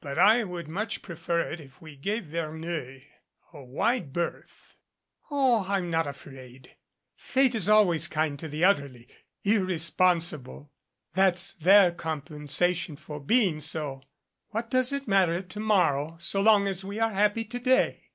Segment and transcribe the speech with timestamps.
[0.00, 3.00] But I would much prefer it if we gave Verneuil
[3.52, 4.76] a wide berth."
[5.32, 6.76] "Oh, I'm not afraid.
[7.16, 9.08] Fate is always kind to the ut terly
[9.42, 10.70] irresponsible.
[11.14, 14.04] That's their compensation for being so.
[14.50, 18.10] What does it matter to morrow so long as we are happy to day?"